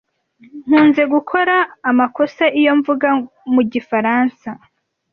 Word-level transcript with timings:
Nkunze 0.65 1.03
gukora 1.13 1.55
amakosa 1.89 2.43
iyo 2.59 2.71
mvuga 2.79 3.07
mu 3.53 3.61
gifaransa. 3.71 4.49